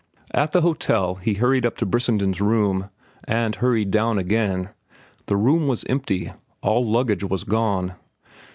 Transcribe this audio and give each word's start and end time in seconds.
At 0.33 0.51
the 0.51 0.61
hotel 0.61 1.13
he 1.21 1.35
hurried 1.35 1.63
up 1.63 1.77
to 1.77 1.85
Brissenden's 1.85 2.41
room, 2.41 2.89
and 3.27 3.53
hurried 3.57 3.91
down 3.91 4.17
again. 4.17 4.69
The 5.27 5.37
room 5.37 5.67
was 5.67 5.85
empty. 5.87 6.31
All 6.63 6.83
luggage 6.83 7.23
was 7.23 7.43
gone. 7.43 7.93